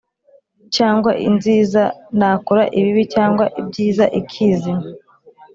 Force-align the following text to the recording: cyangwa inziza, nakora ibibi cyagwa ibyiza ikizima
cyangwa 0.75 1.11
inziza, 1.27 1.83
nakora 2.17 2.63
ibibi 2.79 3.03
cyagwa 3.13 3.45
ibyiza 3.61 4.05
ikizima 4.19 4.85